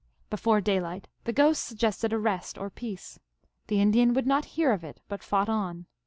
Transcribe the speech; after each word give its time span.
Before 0.31 0.61
daylight 0.61 1.07
the 1.25 1.31
Ghost 1.31 1.63
suggested 1.63 2.11
a 2.11 2.17
rest, 2.17 2.57
or 2.57 2.71
peace; 2.71 3.19
the 3.67 3.79
Indian 3.79 4.15
would 4.15 4.25
not 4.25 4.45
hear 4.57 4.71
of 4.71 4.83
it, 4.83 4.99
but 5.07 5.21
fought 5.21 5.47
on. 5.47 5.85